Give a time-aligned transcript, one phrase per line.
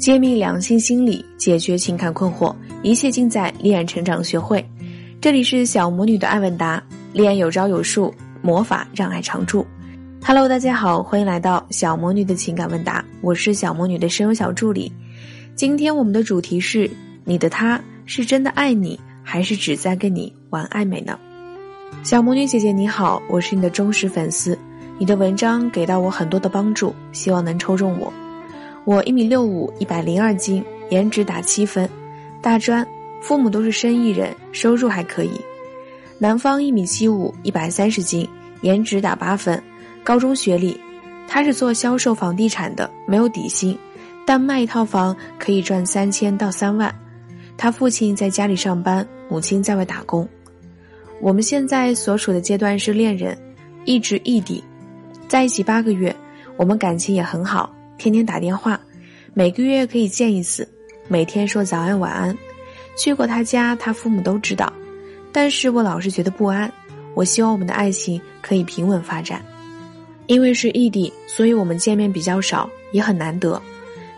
[0.00, 4.66] 揭秘两性心理，解决情感困惑，一切尽在恋爱成长学会。
[5.20, 8.10] 这里是小魔女的爱问答，恋爱有招有术，
[8.40, 9.66] 魔法让爱常驻。
[10.24, 14.90] Hello，大家好，欢迎来到小魔女的情感问答，我是小魔女的声优小助理。
[15.54, 16.90] 今天我们的主题是：
[17.26, 21.18] 你的他是真的爱你，还是只在跟你玩暧昧呢？
[22.02, 24.58] 小魔女姐姐你好，我是你的忠实粉丝，
[24.98, 28.10] 你的文章给到我很多的帮助，希望能抽中我。
[28.84, 31.88] 我一米六五，一百零二斤，颜值打七分，
[32.40, 32.86] 大专，
[33.20, 35.32] 父母都是生意人，收入还可以。
[36.18, 38.28] 男方一米七五，一百三十斤，
[38.62, 39.62] 颜值打八分，
[40.02, 40.78] 高中学历。
[41.28, 43.78] 他是做销售房地产的，没有底薪，
[44.26, 46.92] 但卖一套房可以赚三千到三万。
[47.56, 50.28] 他父亲在家里上班，母亲在外打工。
[51.20, 53.38] 我们现在所处的阶段是恋人，
[53.84, 54.64] 一直异地，
[55.28, 56.14] 在一起八个月，
[56.56, 57.70] 我们感情也很好。
[58.00, 58.80] 天天打电话，
[59.34, 60.66] 每个月可以见一次，
[61.06, 62.34] 每天说早安晚安。
[62.96, 64.72] 去过他家，他父母都知道。
[65.30, 66.72] 但是我老是觉得不安。
[67.12, 69.44] 我希望我们的爱情可以平稳发展。
[70.28, 73.60] 因为是异地，所以我们见面比较少，也很难得。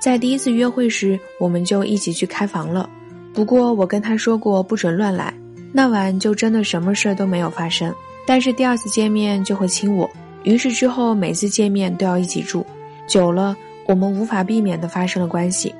[0.00, 2.90] 在第一次约会时，我们就一起去开房了。
[3.32, 5.32] 不过我跟他说过不准乱来，
[5.72, 7.94] 那晚就真的什么事都没有发生。
[8.26, 10.10] 但是第二次见面就会亲我，
[10.42, 12.66] 于是之后每次见面都要一起住，
[13.06, 13.56] 久了。
[13.88, 15.74] 我们无法避免的发生了关系，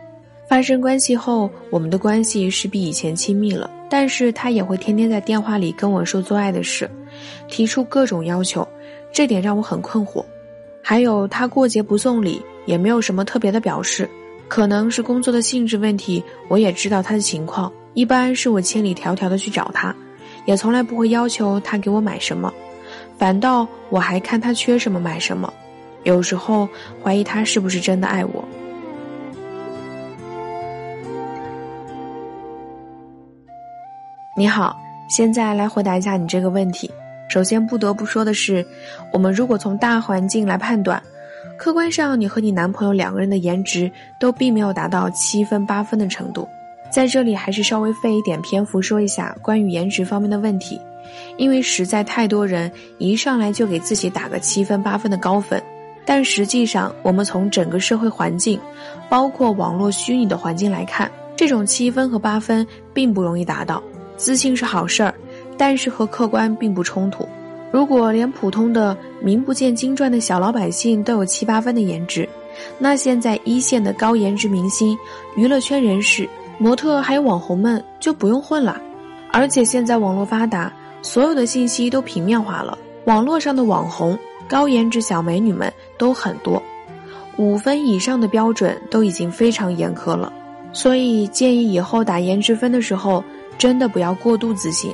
[0.49, 3.71] 发生关系后，我们的关系是比以前亲密了。
[3.91, 6.91] 但是他也会天天在电话里跟我说做爱的事，
[7.49, 8.67] 提出各种要求，
[9.13, 10.25] 这点让我很困惑。
[10.83, 14.09] 还有他过节不送礼，也没有什么特别的表示，
[14.49, 16.25] 可能是工作的性质问题。
[16.49, 19.95] 我也知道他的情况，一般是我千里迢迢的去找他，
[20.47, 22.51] 也从来不会要求他给我买什么，
[23.19, 25.53] 反倒我还看他缺什么买什么。
[26.05, 26.69] 有时候
[27.03, 28.45] 怀疑他是不是真的爱我。
[34.37, 34.77] 你好，
[35.11, 36.91] 现在来回答一下你这个问题。
[37.29, 38.65] 首先不得不说的是，
[39.13, 41.03] 我们如果从大环境来判断，
[41.59, 43.91] 客观上你和你男朋友两个人的颜值
[44.21, 46.49] 都并没有达到七分八分的程度。
[46.91, 50.81] 在这里还是稍微费一点篇幅说一下关于颜值方面的问题，
[51.37, 55.61] 因为实在太多人一上来就给自己打个七分八分的高分。
[56.09, 58.59] 但实际上，我们从整个社会环境，
[59.11, 63.83] 包括网络虚拟的环境来看，这种七分和八分并不容易达到。
[64.17, 65.13] 自信是好事儿，
[65.59, 67.29] 但是和客观并不冲突。
[67.71, 72.27] 如果连普通的名不见经传的小老百姓都有七八分的颜值，
[72.79, 74.97] 那现在一线的高颜值明星、
[75.37, 76.27] 娱乐圈人士、
[76.57, 78.81] 模特还有网红们就不用混了。
[79.31, 84.19] 而且现在网络发达，所有的信息都平面化了，网络上的网红、
[84.49, 85.73] 高颜值小美女们。
[85.99, 86.63] 都很多，
[87.37, 90.33] 五分以上的标准都已经非常严苛了，
[90.73, 93.23] 所以建议以后打颜值分的时候，
[93.59, 94.93] 真的不要过度自信。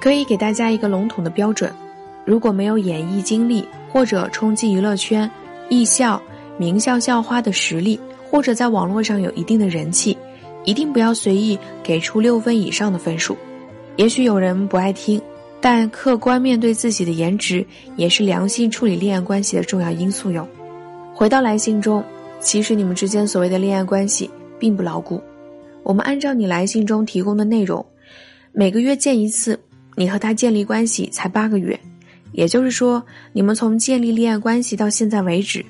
[0.00, 1.70] 可以给大家一个笼统的标准：
[2.24, 5.30] 如果没有演艺经历或者冲击娱乐圈、
[5.68, 6.18] 艺校、
[6.56, 8.00] 名校校花的实力，
[8.30, 10.16] 或者在网络上有一定的人气，
[10.64, 13.36] 一定不要随意给出六分以上的分数。
[13.96, 15.20] 也许有人不爱听。
[15.62, 17.64] 但客观面对自己的颜值，
[17.96, 20.46] 也是良性处理恋爱关系的重要因素哟。
[21.14, 22.04] 回到来信中，
[22.40, 24.28] 其实你们之间所谓的恋爱关系
[24.58, 25.22] 并不牢固。
[25.84, 27.86] 我们按照你来信中提供的内容，
[28.50, 29.56] 每个月见一次，
[29.94, 31.78] 你和他建立关系才八个月，
[32.32, 33.00] 也就是说，
[33.32, 35.64] 你们从建立恋爱关系到现在为止，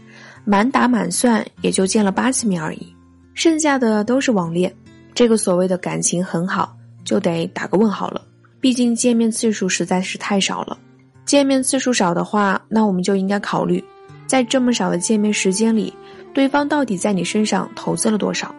[0.47, 2.87] 满打满算也就见了八次面而已，
[3.35, 4.75] 剩下的都是网恋。
[5.13, 8.23] 这个所谓的感情很好，就得打个问号了。
[8.63, 10.79] 毕竟见面次数实在是太少了，
[11.25, 13.83] 见面次数少的话，那我们就应该考虑，
[14.25, 15.93] 在这么少的见面时间里，
[16.33, 18.55] 对方到底在你身上投资了多少？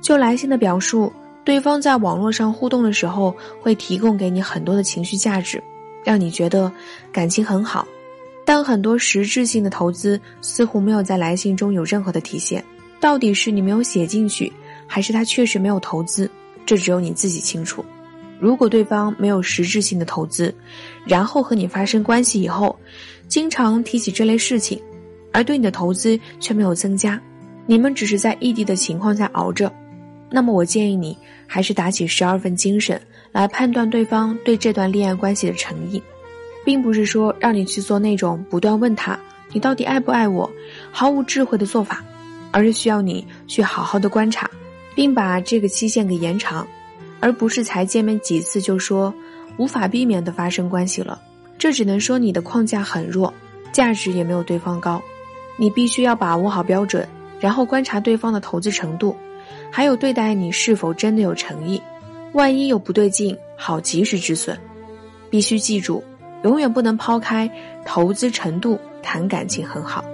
[0.00, 1.12] 就来信的表述，
[1.44, 5.62] 对方在网络上互动的时候，会提供给你很多的情绪价值，
[6.02, 6.70] 让你觉得
[7.12, 7.86] 感情很好，
[8.44, 12.64] 但很多实质性的投资似乎没有在来信中有任何的体现。
[12.98, 14.52] 到底是你没有写进去，
[14.84, 16.28] 还是他确实没有投资？
[16.66, 17.84] 这只有你自己清楚。
[18.38, 20.54] 如果对方没有实质性的投资，
[21.04, 22.78] 然后和你发生关系以后，
[23.28, 24.80] 经常提起这类事情，
[25.32, 27.20] 而对你的投资却没有增加，
[27.66, 29.72] 你们只是在异地的情况下熬着，
[30.30, 31.16] 那么我建议你
[31.46, 33.00] 还是打起十二分精神
[33.32, 36.02] 来判断对方对这段恋爱关系的诚意，
[36.64, 39.18] 并不是说让你去做那种不断问他
[39.52, 40.50] 你到底爱不爱我，
[40.90, 42.04] 毫无智慧的做法，
[42.50, 44.50] 而是需要你去好好的观察，
[44.94, 46.66] 并把这个期限给延长。
[47.20, 49.12] 而不是才见面几次就说
[49.56, 51.20] 无法避免的发生关系了，
[51.58, 53.32] 这只能说你的框架很弱，
[53.72, 55.00] 价值也没有对方高。
[55.56, 57.08] 你必须要把握好标准，
[57.40, 59.16] 然后观察对方的投资程度，
[59.70, 61.80] 还有对待你是否真的有诚意。
[62.32, 64.58] 万一有不对劲，好及时止损。
[65.30, 66.04] 必须记住，
[66.44, 67.50] 永远不能抛开
[67.84, 70.04] 投资程度谈感情很好。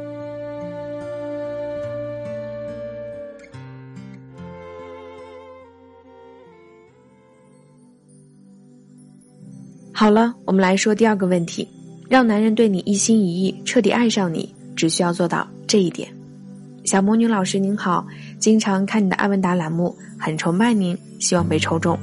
[10.03, 11.65] 好了，我们来说第二个问题：
[12.09, 16.09] 让男人对你一心一意、彻底爱上你，只需要做到这一点。
[16.83, 18.05] 小魔女老师您好，
[18.37, 21.97] 经常看你的爱问答栏目，很崇拜您，希望被抽中。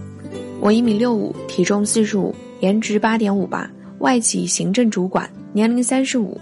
[0.61, 6.39] 我一米六五，体重四十五，颜值八点五八，外企行政主管，年龄三十五。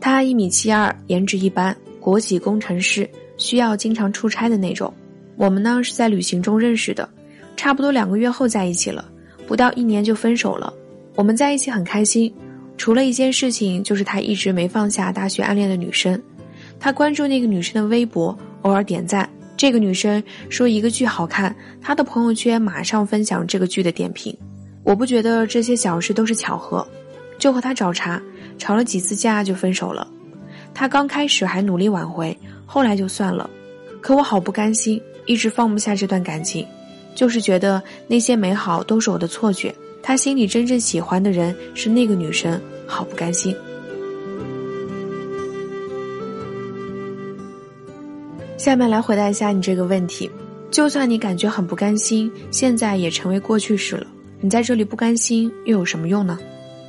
[0.00, 3.06] 他一米七二，颜值一般，国企工程师，
[3.36, 4.90] 需要经常出差的那种。
[5.36, 7.06] 我们呢是在旅行中认识的，
[7.58, 9.04] 差不多两个月后在一起了，
[9.46, 10.72] 不到一年就分手了。
[11.14, 12.32] 我们在一起很开心，
[12.76, 16.20] 除了一件事情，就是他一直没放下大学暗恋的女生。
[16.80, 19.28] 他关注那个女生的微博，偶尔点赞。
[19.56, 24.36] 这个女生说一个剧好看，他的朋友圈马上分享这个剧的点评。
[24.82, 26.86] 我不觉得这些小事都是巧合，
[27.38, 28.20] 就和他找茬，
[28.58, 30.06] 吵了几次架就分手了。
[30.74, 33.48] 他刚开始还努力挽回，后来就算了。
[34.00, 36.66] 可我好不甘心，一直放不下这段感情，
[37.14, 39.72] 就是觉得那些美好都是我的错觉。
[40.06, 43.56] 他心里真正喜欢的人是那个女生，好不甘心。
[48.58, 50.30] 下面来回答一下你这个问题：
[50.70, 54.06] 就算你感觉很不甘心，现在也成为过去式了。
[54.42, 56.38] 你在这里不甘心又有什么用呢？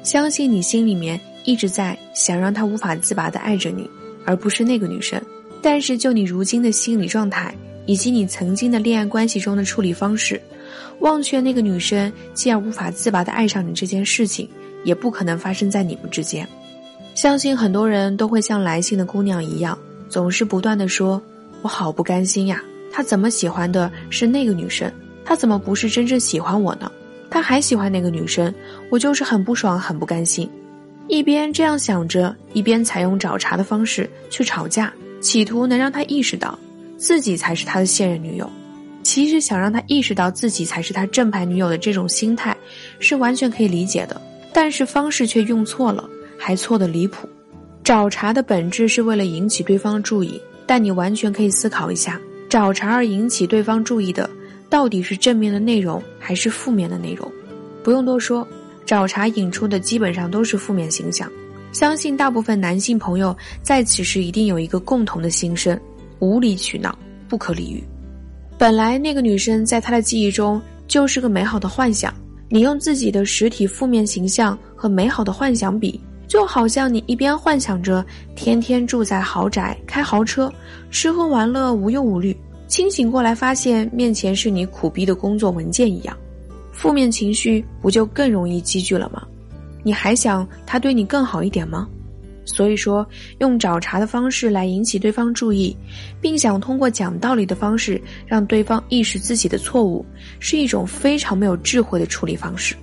[0.03, 3.89] 相信你心里面一直在想让他无法自拔的爱着你，
[4.25, 5.21] 而不是那个女生。
[5.61, 10.39] 但是就你如今的心理状态，以及你曾经的恋爱关系中的处理方式，
[10.99, 14.49] 忘却那个女生既然无法自拔的爱上你这件事情，
[14.83, 16.47] 也不可能发生在你们之间。
[17.13, 19.77] 相信很多人都会像来信的姑娘一样，
[20.09, 21.21] 总是不断的说。
[21.61, 22.61] 我好不甘心呀！
[22.91, 24.91] 他怎么喜欢的是那个女生？
[25.25, 26.91] 他怎么不是真正喜欢我呢？
[27.29, 28.53] 他还喜欢那个女生，
[28.91, 30.47] 我就是很不爽，很不甘心。
[31.07, 36.57] 一边这样想着，一边采用找茬的方式去吵架，企图能让他意识到
[36.97, 38.47] 自己才是他的现任女友。
[39.05, 42.57] 其实想让他意识到自己才是他正牌女友的这种心态，
[42.97, 44.19] 是完全可以理解的。
[44.51, 46.09] 但是方式却用错了，
[46.39, 47.29] 还错的离谱。
[47.83, 50.41] 找茬的本质是为了引起对方注意。
[50.65, 52.19] 但你完全可以思考一下，
[52.49, 54.27] 找茬而引起对方注意的，
[54.71, 57.31] 到底是正面的内容还是负面的内容？
[57.83, 58.45] 不用多说，
[58.87, 61.31] 找茬引出的基本上都是负面形象。
[61.71, 65.79] 相信大部分男性朋友在此时一定有一个共同的心声：
[66.17, 66.97] 无理取闹，
[67.29, 67.83] 不可理喻。
[68.57, 72.13] 本来那个女生在他的记忆中就是个美好的幻想，
[72.47, 75.99] 你用自己的实体负面形象和美好的幻想比。
[76.27, 78.03] 就好像你一边幻想着
[78.35, 80.51] 天天住在豪宅、开豪车、
[80.89, 82.35] 吃喝玩乐无忧无虑，
[82.67, 86.17] 清醒过来发现面前是你苦逼的工作文件一样，
[86.71, 89.21] 负面情绪不就更容易积聚了吗？
[89.83, 91.87] 你还想他对你更好一点吗？
[92.45, 93.05] 所以说，
[93.39, 95.75] 用找茬的方式来引起对方注意，
[96.21, 100.05] 并想通过讲道理的方式让对方意识自己的错误，
[100.39, 102.75] 是一种非常没有智慧的处理方式。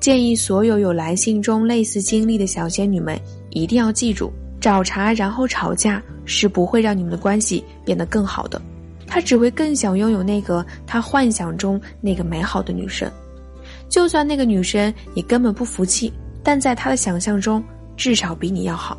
[0.00, 3.20] 建议所有有来信中类似经历的小仙女们
[3.50, 8.60] 一定要记住：找茬然后吵架是不会让你们的关系变得更好的，
[9.06, 13.10] 他只会更想拥有那个他幻想中那个美好的女生。
[13.88, 16.12] 就算那个女生你根本不服气，
[16.42, 17.62] 但在他的想象中
[17.96, 18.96] 至少比你要好。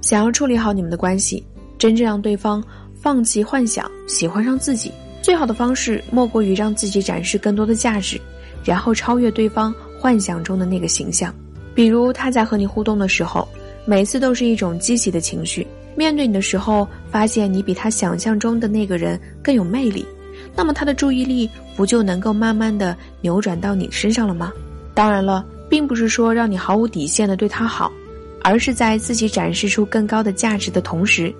[0.00, 1.44] 想要处理好你们的关系，
[1.78, 2.62] 真正让对方
[3.00, 4.92] 放弃幻想，喜欢上自己，
[5.22, 8.20] 最好的方式莫过于让自己展示更多的价值，
[8.64, 9.74] 然后超越对方。
[10.02, 11.30] 幻想中的那个形象，
[11.74, 13.46] 比如他在和你互动的时候，
[13.84, 15.62] 每次都是一种积极的情绪；
[15.94, 20.06] 面对你的时候，发现你比他想象中的那个人更有魅力，
[20.56, 24.50] 那么他的注意力不就能够慢慢的扭转到你身上了吗？
[24.94, 27.92] 当然了，并不是说让你毫无底线的对他好，
[28.42, 31.34] 而是在自己展示出更高的价值的同时，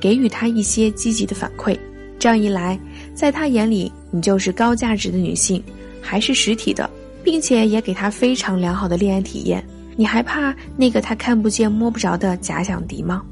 [0.00, 1.78] 给予他一些积极的反馈。
[2.18, 2.78] 这样一来，
[3.14, 5.62] 在他眼里，你就是高价值的女性，
[6.00, 6.88] 还是实体的。
[7.24, 13.22] 并且也给他非常良好的恋爱体验，你还怕那个他看不见摸不着的假想敌吗？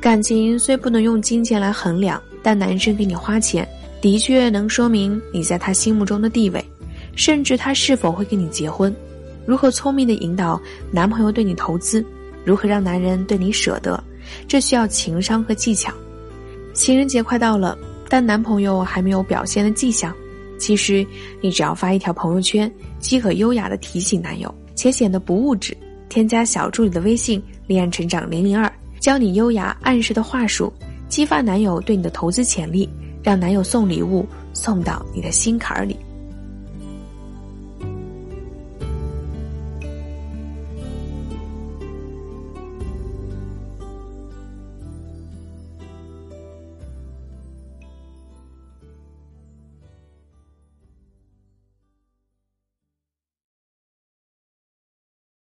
[0.00, 3.68] 感情虽不能用金钱来衡量，但男生给你花钱，
[4.00, 6.64] 的确能说明你在他心目中的地位，
[7.14, 8.90] 甚至他是否会跟你结婚。
[9.44, 10.58] 如何聪明的引导
[10.90, 12.02] 男朋友对你投资，
[12.46, 14.02] 如何让男人对你舍得，
[14.46, 15.92] 这需要情商和技巧。
[16.72, 17.76] 情人节快到了，
[18.08, 20.14] 但男朋友还没有表现的迹象。
[20.56, 21.04] 其实，
[21.40, 25.76] 你只要发一条朋友圈，即可优雅的提醒男友，且显得不物质。
[26.08, 30.72] 添加小助理的微信“恋爱成长零零二”，教你优雅暗示的话术，
[31.08, 32.88] 激发男友对你的投资潜力，
[33.24, 35.96] 让男友送礼物送到你的心坎儿里。